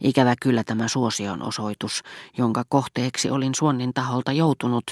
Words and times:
Ikävä 0.00 0.34
kyllä 0.42 0.64
tämä 0.64 0.88
suosion 0.88 1.42
osoitus, 1.42 2.02
jonka 2.38 2.64
kohteeksi 2.68 3.30
olin 3.30 3.54
Suonnin 3.54 3.94
taholta 3.94 4.32
joutunut 4.32 4.84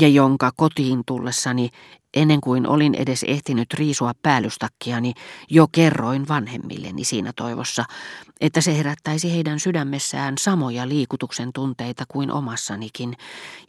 ja 0.00 0.08
jonka 0.08 0.50
kotiin 0.56 1.02
tullessani, 1.06 1.70
ennen 2.14 2.40
kuin 2.40 2.66
olin 2.66 2.94
edes 2.94 3.24
ehtinyt 3.28 3.74
riisua 3.74 4.12
päällystakkiani, 4.22 5.12
jo 5.50 5.66
kerroin 5.72 6.28
vanhemmilleni 6.28 7.04
siinä 7.04 7.32
toivossa, 7.36 7.84
että 8.40 8.60
se 8.60 8.76
herättäisi 8.76 9.32
heidän 9.34 9.60
sydämessään 9.60 10.38
samoja 10.38 10.88
liikutuksen 10.88 11.52
tunteita 11.52 12.04
kuin 12.08 12.32
omassanikin 12.32 13.16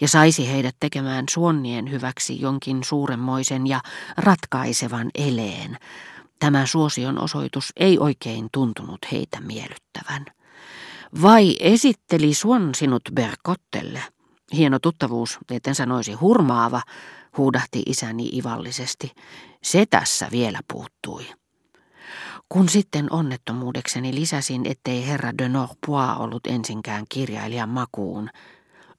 ja 0.01 0.07
saisi 0.07 0.51
heidät 0.51 0.75
tekemään 0.79 1.25
Suonnien 1.29 1.91
hyväksi 1.91 2.41
jonkin 2.41 2.83
suuremmoisen 2.83 3.67
ja 3.67 3.81
ratkaisevan 4.17 5.09
eleen. 5.15 5.77
Tämä 6.39 6.65
suosion 6.65 7.19
osoitus 7.21 7.73
ei 7.75 7.99
oikein 7.99 8.47
tuntunut 8.51 8.99
heitä 9.11 9.41
miellyttävän. 9.41 10.25
Vai 11.21 11.55
esitteli 11.59 12.33
Suon 12.33 12.75
sinut 12.75 13.01
Berkottelle? 13.13 14.03
Hieno 14.53 14.79
tuttavuus, 14.79 15.39
etten 15.51 15.75
sanoisi 15.75 16.13
hurmaava, 16.13 16.81
huudahti 17.37 17.83
isäni 17.85 18.29
ivallisesti. 18.33 19.11
Se 19.63 19.85
tässä 19.89 20.27
vielä 20.31 20.59
puuttui. 20.73 21.25
Kun 22.49 22.69
sitten 22.69 23.13
onnettomuudekseni 23.13 24.15
lisäsin, 24.15 24.61
ettei 24.65 25.07
herra 25.07 25.37
de 25.37 25.49
Norpois 25.49 26.17
ollut 26.19 26.47
ensinkään 26.47 27.05
kirjailijan 27.09 27.69
makuun. 27.69 28.29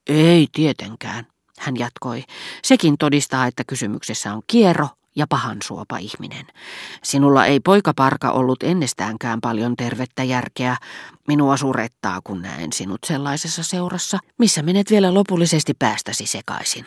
Ei 0.06 0.46
tietenkään, 0.52 1.26
hän 1.58 1.76
jatkoi. 1.76 2.24
Sekin 2.64 2.98
todistaa, 2.98 3.46
että 3.46 3.62
kysymyksessä 3.66 4.34
on 4.34 4.42
kiero 4.46 4.88
ja 5.16 5.26
pahansuopa 5.26 5.98
ihminen. 5.98 6.46
Sinulla 7.02 7.46
ei 7.46 7.60
poikaparka 7.60 8.30
ollut 8.30 8.62
ennestäänkään 8.62 9.40
paljon 9.40 9.76
tervettä 9.76 10.24
järkeä. 10.24 10.76
Minua 11.28 11.56
surettaa, 11.56 12.20
kun 12.24 12.42
näen 12.42 12.72
sinut 12.72 13.00
sellaisessa 13.06 13.62
seurassa, 13.62 14.18
missä 14.38 14.62
menet 14.62 14.90
vielä 14.90 15.14
lopullisesti 15.14 15.74
päästäsi 15.78 16.26
sekaisin. 16.26 16.86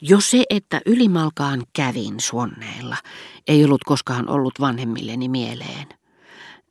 Jo 0.00 0.20
se, 0.20 0.44
että 0.50 0.80
ylimalkaan 0.86 1.62
kävin 1.72 2.20
suonneilla, 2.20 2.96
ei 3.48 3.64
ollut 3.64 3.84
koskaan 3.84 4.28
ollut 4.28 4.60
vanhemmilleni 4.60 5.28
mieleen. 5.28 5.86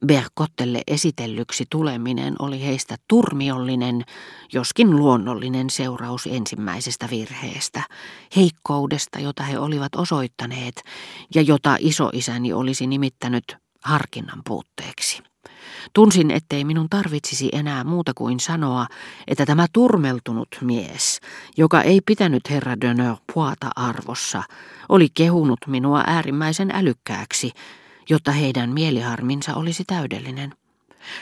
Berkottelle 0.05 0.81
esitellyksi 0.87 1.65
tuleminen 1.69 2.35
oli 2.39 2.65
heistä 2.65 2.95
turmiollinen, 3.07 4.03
joskin 4.53 4.95
luonnollinen 4.95 5.69
seuraus 5.69 6.27
ensimmäisestä 6.31 7.07
virheestä, 7.11 7.83
heikkoudesta, 8.35 9.19
jota 9.19 9.43
he 9.43 9.59
olivat 9.59 9.95
osoittaneet 9.95 10.81
ja 11.35 11.41
jota 11.41 11.77
isoisäni 11.79 12.53
olisi 12.53 12.87
nimittänyt 12.87 13.57
harkinnan 13.83 14.41
puutteeksi. 14.45 15.23
Tunsin, 15.93 16.31
ettei 16.31 16.63
minun 16.63 16.89
tarvitsisi 16.89 17.49
enää 17.53 17.83
muuta 17.83 18.11
kuin 18.15 18.39
sanoa, 18.39 18.87
että 19.27 19.45
tämä 19.45 19.65
turmeltunut 19.73 20.47
mies, 20.61 21.19
joka 21.57 21.81
ei 21.81 22.01
pitänyt 22.05 22.49
herra 22.49 22.81
Dönör 22.81 23.15
puata 23.33 23.69
arvossa, 23.75 24.43
oli 24.89 25.07
kehunut 25.13 25.59
minua 25.67 26.03
äärimmäisen 26.07 26.71
älykkääksi, 26.73 27.51
jotta 28.09 28.31
heidän 28.31 28.69
mieliharminsa 28.69 29.55
olisi 29.55 29.83
täydellinen. 29.87 30.53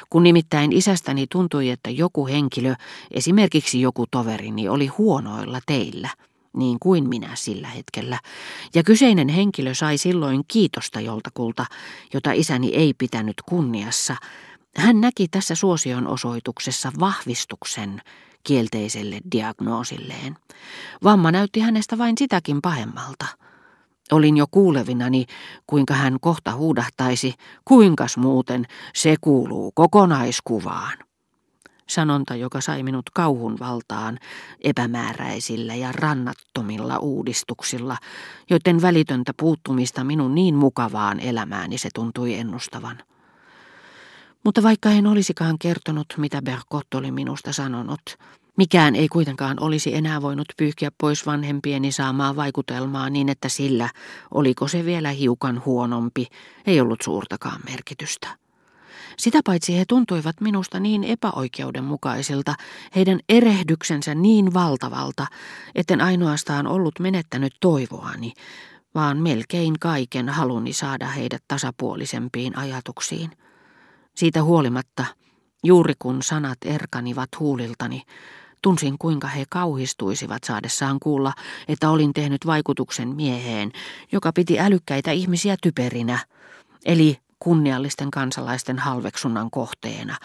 Kun 0.10 0.24
nimittäin 0.24 0.72
isästäni 0.72 1.28
tuntui, 1.28 1.70
että 1.70 1.90
joku 1.90 2.28
henkilö, 2.28 2.76
esimerkiksi 3.12 3.82
joku 3.82 4.06
toverini, 4.12 4.70
oli 4.70 4.88
huonoilla 4.88 5.60
teillä, 5.66 6.10
niin 6.58 6.78
kuin 6.80 7.10
minä 7.10 7.30
sillä 7.34 7.68
hetkellä, 7.68 8.20
ja 8.76 8.84
kyseinen 8.84 9.30
henkilö 9.30 9.74
sai 9.74 9.98
silloin 9.98 10.44
kiitosta 10.48 11.00
joltakulta, 11.00 11.66
jota 12.14 12.32
isäni 12.32 12.70
ei 12.76 12.94
pitänyt 12.94 13.36
kunniassa, 13.46 14.16
hän 14.78 15.02
näki 15.02 15.28
tässä 15.28 15.56
suosion 15.56 16.08
osoituksessa 16.08 16.92
vahvistuksen 17.00 18.02
kielteiselle 18.44 19.20
diagnoosilleen. 19.32 20.38
Vamma 21.04 21.32
näytti 21.32 21.60
hänestä 21.60 21.98
vain 21.98 22.18
sitäkin 22.18 22.62
pahemmalta. 22.62 23.26
Olin 24.12 24.38
jo 24.38 24.46
kuulevinani, 24.52 25.26
kuinka 25.68 25.94
hän 25.94 26.18
kohta 26.22 26.56
huudahtaisi, 26.56 27.34
kuinkas 27.66 28.18
muuten 28.18 28.66
se 28.94 29.16
kuuluu 29.22 29.72
kokonaiskuvaan. 29.72 30.98
Sanonta, 31.90 32.36
joka 32.36 32.62
sai 32.62 32.84
minut 32.84 33.10
kauhun 33.10 33.60
valtaan 33.60 34.20
epämääräisillä 34.62 35.76
ja 35.76 35.92
rannattomilla 35.92 36.98
uudistuksilla, 36.98 37.98
joiden 38.50 38.82
välitöntä 38.82 39.32
puuttumista 39.40 40.04
minun 40.04 40.36
niin 40.36 40.56
mukavaan 40.56 41.20
elämääni 41.20 41.78
se 41.78 41.90
tuntui 41.96 42.34
ennustavan. 42.34 42.98
Mutta 44.44 44.64
vaikka 44.64 44.90
en 44.90 45.08
olisikaan 45.08 45.60
kertonut, 45.60 46.08
mitä 46.18 46.42
Berkot 46.42 46.94
oli 46.94 47.12
minusta 47.12 47.54
sanonut, 47.54 48.02
mikään 48.58 48.96
ei 48.96 49.08
kuitenkaan 49.08 49.58
olisi 49.60 49.96
enää 49.96 50.22
voinut 50.22 50.48
pyyhkiä 50.58 50.92
pois 50.98 51.26
vanhempieni 51.26 51.92
saamaa 51.92 52.36
vaikutelmaa 52.36 53.10
niin, 53.10 53.30
että 53.30 53.50
sillä, 53.50 53.90
oliko 54.32 54.68
se 54.68 54.86
vielä 54.86 55.10
hiukan 55.10 55.62
huonompi, 55.66 56.28
ei 56.66 56.82
ollut 56.82 57.02
suurtakaan 57.02 57.62
merkitystä. 57.70 58.28
Sitä 59.18 59.40
paitsi 59.46 59.78
he 59.78 59.86
tuntuivat 59.88 60.42
minusta 60.42 60.80
niin 60.80 61.04
epäoikeudenmukaisilta, 61.04 62.56
heidän 62.96 63.20
erehdyksensä 63.30 64.16
niin 64.16 64.54
valtavalta, 64.54 65.28
etten 65.76 66.02
ainoastaan 66.02 66.68
ollut 66.68 67.00
menettänyt 67.00 67.54
toivoani, 67.60 68.34
vaan 68.96 69.18
melkein 69.18 69.80
kaiken 69.80 70.30
haluni 70.30 70.74
saada 70.74 71.08
heidät 71.08 71.44
tasapuolisempiin 71.48 72.58
ajatuksiin. 72.58 73.32
Siitä 74.16 74.44
huolimatta, 74.44 75.06
juuri 75.64 75.94
kun 76.00 76.24
sanat 76.24 76.58
erkanivat 76.66 77.30
huuliltani, 77.40 78.02
tunsin 78.64 78.98
kuinka 78.98 79.28
he 79.28 79.46
kauhistuisivat 79.50 80.44
saadessaan 80.44 81.00
kuulla, 81.00 81.34
että 81.68 81.90
olin 81.90 82.14
tehnyt 82.14 82.46
vaikutuksen 82.46 83.08
mieheen, 83.08 83.72
joka 84.12 84.34
piti 84.34 84.60
älykkäitä 84.60 85.12
ihmisiä 85.12 85.56
typerinä, 85.62 86.20
eli 86.86 87.18
kunniallisten 87.40 88.12
kansalaisten 88.12 88.80
halveksunnan 88.80 89.52
kohteena, 89.52 90.18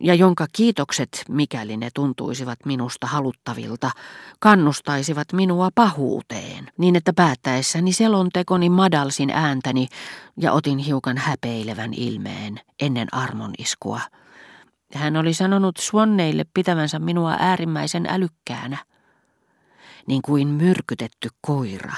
ja 0.00 0.14
jonka 0.14 0.46
kiitokset, 0.52 1.24
mikäli 1.28 1.76
ne 1.76 1.88
tuntuisivat 1.94 2.58
minusta 2.66 3.06
haluttavilta, 3.06 3.90
kannustaisivat 4.38 5.32
minua 5.32 5.68
pahuuteen, 5.74 6.70
niin 6.78 6.96
että 6.96 7.12
päättäessäni 7.12 7.92
selontekoni 7.92 8.70
madalsin 8.70 9.30
ääntäni 9.30 9.88
ja 10.36 10.52
otin 10.52 10.78
hiukan 10.78 11.18
häpeilevän 11.18 11.94
ilmeen 11.94 12.60
ennen 12.80 13.08
armon 13.14 13.50
iskua. 13.58 14.00
Hän 14.94 15.16
oli 15.16 15.34
sanonut 15.34 15.76
Swanneille 15.76 16.44
pitävänsä 16.54 16.98
minua 16.98 17.36
äärimmäisen 17.38 18.06
älykkäänä 18.08 18.78
niin 20.06 20.22
kuin 20.22 20.48
myrkytetty 20.48 21.28
koira, 21.40 21.92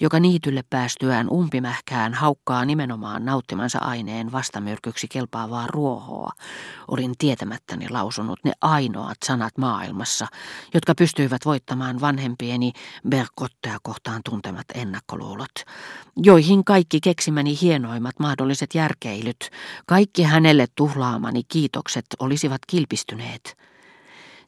joka 0.00 0.20
niitylle 0.20 0.64
päästyään 0.70 1.30
umpimähkään 1.30 2.14
haukkaa 2.14 2.64
nimenomaan 2.64 3.24
nauttimansa 3.24 3.78
aineen 3.78 4.32
vastamyrkyksi 4.32 5.08
kelpaavaa 5.08 5.66
ruohoa, 5.66 6.30
olin 6.88 7.12
tietämättäni 7.18 7.88
lausunut 7.88 8.40
ne 8.44 8.52
ainoat 8.60 9.16
sanat 9.24 9.58
maailmassa, 9.58 10.26
jotka 10.74 10.94
pystyivät 10.94 11.44
voittamaan 11.44 12.00
vanhempieni 12.00 12.72
Berkottea 13.08 13.78
kohtaan 13.82 14.20
tuntemat 14.30 14.66
ennakkoluulot, 14.74 15.54
joihin 16.16 16.64
kaikki 16.64 17.00
keksimäni 17.00 17.58
hienoimmat 17.60 18.18
mahdolliset 18.18 18.74
järkeilyt, 18.74 19.50
kaikki 19.86 20.22
hänelle 20.22 20.66
tuhlaamani 20.74 21.42
kiitokset 21.48 22.06
olisivat 22.18 22.60
kilpistyneet. 22.66 23.56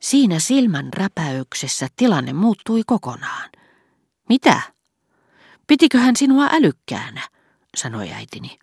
Siinä 0.00 0.38
silmän 0.38 0.88
räpäyksessä 0.92 1.88
tilanne 1.96 2.32
muuttui 2.32 2.82
kokonaan. 2.86 3.50
Mitä? 4.28 4.60
Pitikö 5.66 5.98
hän 5.98 6.16
sinua 6.16 6.48
älykkäänä, 6.52 7.28
sanoi 7.76 8.10
äitini. 8.12 8.58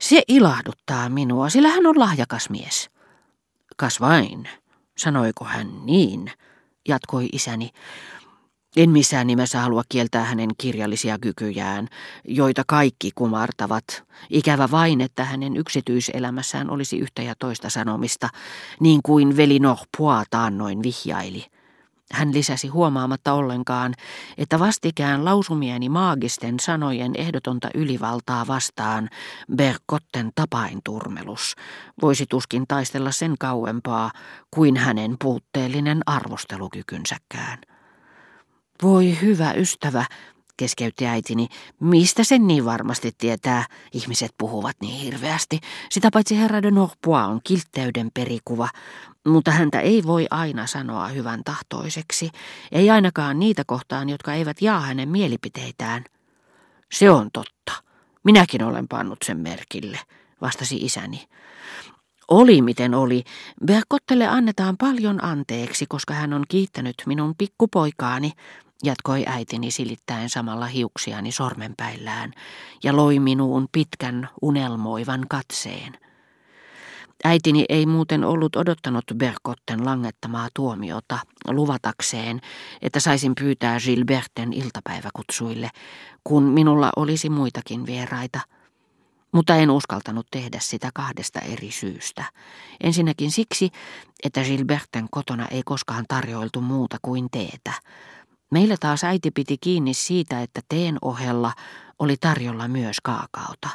Se 0.00 0.22
ilahduttaa 0.28 1.08
minua, 1.08 1.48
sillä 1.50 1.68
hän 1.68 1.86
on 1.86 1.98
lahjakas 1.98 2.50
mies. 2.50 2.90
Kas 3.76 4.00
vain, 4.00 4.48
sanoiko 4.98 5.44
hän 5.44 5.86
niin, 5.86 6.32
jatkoi 6.88 7.28
isäni. 7.32 7.70
En 8.76 8.90
missään 8.90 9.26
nimessä 9.26 9.60
halua 9.60 9.82
kieltää 9.88 10.24
hänen 10.24 10.50
kirjallisia 10.58 11.18
kykyjään, 11.18 11.88
joita 12.24 12.62
kaikki 12.66 13.10
kumartavat. 13.14 13.84
Ikävä 14.30 14.70
vain, 14.70 15.00
että 15.00 15.24
hänen 15.24 15.56
yksityiselämässään 15.56 16.70
olisi 16.70 16.98
yhtä 16.98 17.22
ja 17.22 17.34
toista 17.38 17.70
sanomista, 17.70 18.28
niin 18.80 19.00
kuin 19.02 19.36
veli 19.36 19.58
Norpois 19.58 20.26
taannoin 20.30 20.82
vihjaili. 20.82 21.46
Hän 22.12 22.34
lisäsi 22.34 22.68
huomaamatta 22.68 23.32
ollenkaan, 23.32 23.94
että 24.38 24.58
vastikään 24.58 25.24
lausumieni 25.24 25.88
maagisten 25.88 26.60
sanojen 26.60 27.12
ehdotonta 27.14 27.68
ylivaltaa 27.74 28.46
vastaan 28.46 29.08
Berkotten 29.56 30.30
tapainturmelus 30.34 31.54
voisi 32.02 32.26
tuskin 32.30 32.64
taistella 32.68 33.12
sen 33.12 33.34
kauempaa 33.38 34.10
kuin 34.50 34.76
hänen 34.76 35.16
puutteellinen 35.20 36.00
arvostelukykynsäkään. 36.06 37.58
Voi 38.82 39.18
hyvä 39.22 39.52
ystävä, 39.52 40.04
keskeytti 40.56 41.06
äitini. 41.06 41.48
Mistä 41.80 42.24
sen 42.24 42.46
niin 42.46 42.64
varmasti 42.64 43.12
tietää? 43.18 43.64
Ihmiset 43.92 44.34
puhuvat 44.38 44.76
niin 44.80 45.00
hirveästi. 45.00 45.60
Sitä 45.90 46.08
paitsi 46.12 46.38
herra 46.38 46.62
de 46.62 46.70
Norpois 46.70 47.26
on 47.26 47.40
kiltteyden 47.44 48.10
perikuva, 48.14 48.68
mutta 49.26 49.50
häntä 49.50 49.80
ei 49.80 50.02
voi 50.06 50.26
aina 50.30 50.66
sanoa 50.66 51.08
hyvän 51.08 51.44
tahtoiseksi. 51.44 52.30
Ei 52.72 52.90
ainakaan 52.90 53.38
niitä 53.38 53.62
kohtaan, 53.66 54.08
jotka 54.08 54.34
eivät 54.34 54.62
jaa 54.62 54.80
hänen 54.80 55.08
mielipiteitään. 55.08 56.04
Se 56.92 57.10
on 57.10 57.30
totta. 57.32 57.72
Minäkin 58.24 58.62
olen 58.62 58.88
pannut 58.88 59.18
sen 59.24 59.38
merkille, 59.38 59.98
vastasi 60.40 60.76
isäni. 60.76 61.26
Oli 62.28 62.62
miten 62.62 62.94
oli, 62.94 63.24
Berkottelle 63.66 64.26
annetaan 64.26 64.76
paljon 64.76 65.24
anteeksi, 65.24 65.86
koska 65.88 66.14
hän 66.14 66.32
on 66.32 66.44
kiittänyt 66.48 66.94
minun 67.06 67.34
pikkupoikaani, 67.38 68.32
jatkoi 68.82 69.24
äitini 69.26 69.70
silittäen 69.70 70.28
samalla 70.28 70.66
hiuksiani 70.66 71.32
sormenpäillään 71.32 72.32
ja 72.84 72.96
loi 72.96 73.18
minuun 73.18 73.68
pitkän 73.72 74.28
unelmoivan 74.42 75.26
katseen. 75.28 75.98
Äitini 77.24 77.64
ei 77.68 77.86
muuten 77.86 78.24
ollut 78.24 78.56
odottanut 78.56 79.04
Berkotten 79.14 79.84
langettamaa 79.84 80.48
tuomiota 80.54 81.18
luvatakseen, 81.48 82.40
että 82.82 83.00
saisin 83.00 83.34
pyytää 83.34 83.80
Gilberten 83.80 84.52
iltapäiväkutsuille, 84.52 85.70
kun 86.24 86.42
minulla 86.42 86.90
olisi 86.96 87.30
muitakin 87.30 87.86
vieraita– 87.86 88.40
mutta 89.32 89.56
en 89.56 89.70
uskaltanut 89.70 90.26
tehdä 90.30 90.58
sitä 90.60 90.90
kahdesta 90.94 91.40
eri 91.40 91.70
syystä. 91.70 92.24
Ensinnäkin 92.80 93.30
siksi, 93.30 93.70
että 94.22 94.44
Gilberten 94.44 95.06
kotona 95.10 95.46
ei 95.46 95.62
koskaan 95.64 96.04
tarjoiltu 96.08 96.60
muuta 96.60 96.96
kuin 97.02 97.28
teetä. 97.30 97.72
Meillä 98.50 98.76
taas 98.80 99.04
äiti 99.04 99.30
piti 99.30 99.58
kiinni 99.60 99.94
siitä, 99.94 100.42
että 100.42 100.60
teen 100.68 100.98
ohella 101.02 101.52
oli 101.98 102.16
tarjolla 102.16 102.68
myös 102.68 102.96
kaakaota. 103.02 103.68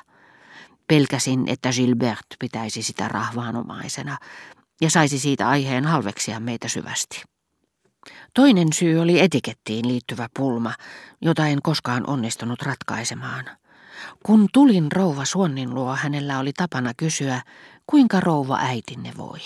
Pelkäsin, 0.88 1.44
että 1.48 1.70
Gilbert 1.72 2.26
pitäisi 2.40 2.84
sitä 2.84 3.08
rahvaanomaisena 3.08 4.18
ja 4.82 4.90
saisi 4.90 5.20
siitä 5.20 5.50
aiheen 5.50 5.86
halveksia 5.86 6.40
meitä 6.40 6.68
syvästi. 6.68 7.24
Toinen 8.34 8.74
syy 8.74 9.00
oli 9.00 9.20
etikettiin 9.20 9.88
liittyvä 9.88 10.30
pulma, 10.38 10.74
jota 11.22 11.48
en 11.48 11.62
koskaan 11.62 12.10
onnistunut 12.10 12.62
ratkaisemaan– 12.62 13.46
kun 14.26 14.48
tulin 14.54 14.92
rouva 14.92 15.26
Suonnin 15.26 15.76
luo, 15.76 15.96
hänellä 15.96 16.40
oli 16.40 16.54
tapana 16.54 16.94
kysyä, 16.98 17.42
kuinka 17.88 18.20
rouva 18.20 18.58
äitinne 18.58 19.12
voi. 19.18 19.40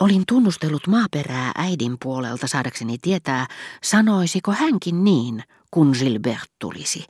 Olin 0.00 0.22
tunnustellut 0.28 0.86
maaperää 0.86 1.52
äidin 1.54 1.96
puolelta 2.02 2.46
saadakseni 2.46 2.98
tietää, 2.98 3.46
sanoisiko 3.82 4.52
hänkin 4.52 5.04
niin, 5.04 5.42
kun 5.70 5.94
Gilbert 5.98 6.50
tulisi, 6.58 7.04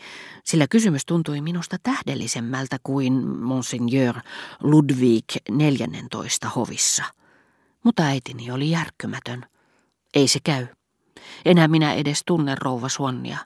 sillä 0.44 0.66
kysymys 0.70 1.06
tuntui 1.06 1.40
minusta 1.40 1.76
tähdellisemmältä 1.82 2.76
kuin 2.82 3.38
Monseigneur 3.38 4.14
Ludwig 4.62 5.24
14 5.50 6.48
hovissa. 6.48 7.04
Mutta 7.84 8.02
äitini 8.02 8.50
oli 8.50 8.70
järkkymätön. 8.70 9.46
Ei 10.14 10.28
se 10.28 10.38
käy. 10.44 10.66
Enää 11.44 11.68
minä 11.68 11.94
edes 11.94 12.22
tunne 12.26 12.54
rouva 12.54 12.88
Suonnia. 12.88 13.38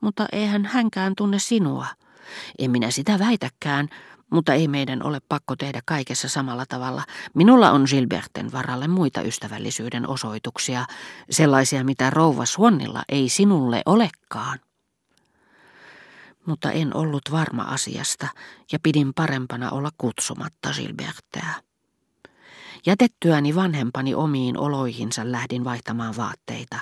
Mutta 0.00 0.26
eihän 0.32 0.64
hänkään 0.64 1.12
tunne 1.16 1.38
sinua. 1.38 1.86
En 2.58 2.70
minä 2.70 2.90
sitä 2.90 3.18
väitäkään, 3.18 3.88
mutta 4.30 4.54
ei 4.54 4.68
meidän 4.68 5.02
ole 5.02 5.20
pakko 5.28 5.56
tehdä 5.56 5.80
kaikessa 5.84 6.28
samalla 6.28 6.66
tavalla. 6.66 7.02
Minulla 7.34 7.70
on 7.70 7.84
Gilberten 7.90 8.52
varalle 8.52 8.88
muita 8.88 9.22
ystävällisyyden 9.22 10.08
osoituksia, 10.08 10.84
sellaisia 11.30 11.84
mitä 11.84 12.10
rouva 12.10 12.46
Suonnilla 12.46 13.02
ei 13.08 13.28
sinulle 13.28 13.82
olekaan. 13.86 14.58
Mutta 16.46 16.72
en 16.72 16.96
ollut 16.96 17.22
varma 17.32 17.62
asiasta 17.62 18.28
ja 18.72 18.78
pidin 18.82 19.14
parempana 19.14 19.70
olla 19.70 19.90
kutsumatta 19.98 20.70
Gilbertteä. 20.74 21.54
Jätettyäni 22.86 23.54
vanhempani 23.54 24.14
omiin 24.14 24.58
oloihinsa 24.58 25.32
lähdin 25.32 25.64
vaihtamaan 25.64 26.16
vaatteita 26.16 26.76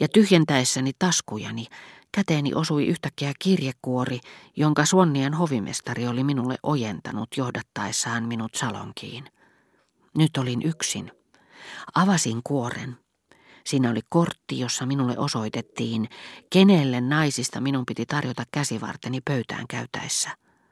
ja 0.00 0.08
tyhjentäessäni 0.08 0.90
taskujani 0.98 1.66
Käteeni 2.12 2.54
osui 2.54 2.86
yhtäkkiä 2.86 3.32
kirjekuori, 3.38 4.20
jonka 4.56 4.84
Suonnien 4.86 5.34
hovimestari 5.34 6.08
oli 6.08 6.24
minulle 6.24 6.56
ojentanut 6.62 7.28
johdattaessaan 7.36 8.24
minut 8.24 8.54
salonkiin. 8.54 9.24
Nyt 10.18 10.36
olin 10.36 10.62
yksin. 10.62 11.12
Avasin 11.94 12.40
kuoren. 12.44 12.96
Siinä 13.66 13.90
oli 13.90 14.00
kortti, 14.08 14.58
jossa 14.58 14.86
minulle 14.86 15.18
osoitettiin, 15.18 16.08
kenelle 16.50 17.00
naisista 17.00 17.60
minun 17.60 17.86
piti 17.86 18.06
tarjota 18.06 18.44
käsivarteni 18.52 19.20
pöytään 19.20 19.66
käytäessä. 19.68 20.30